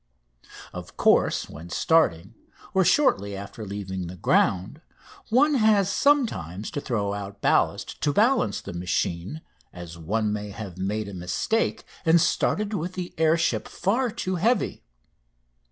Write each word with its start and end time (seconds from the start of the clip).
Of 0.73 0.97
course, 0.97 1.47
when 1.47 1.69
starting, 1.69 2.33
or 2.73 2.83
shortly 2.83 3.35
after 3.37 3.63
leaving 3.63 4.07
the 4.07 4.15
ground, 4.15 4.81
one 5.29 5.53
has 5.53 5.91
sometimes 5.91 6.71
to 6.71 6.81
throw 6.81 7.13
out 7.13 7.39
ballast 7.39 8.01
to 8.01 8.11
balance 8.11 8.61
the 8.61 8.73
machine, 8.73 9.41
as 9.71 9.99
one 9.99 10.33
may 10.33 10.49
have 10.49 10.79
made 10.79 11.07
a 11.07 11.13
mistake 11.13 11.83
and 12.03 12.19
started 12.19 12.73
with 12.73 12.93
the 12.93 13.13
air 13.19 13.37
ship 13.37 13.67
far 13.67 14.09
too 14.09 14.37
heavy. 14.37 14.81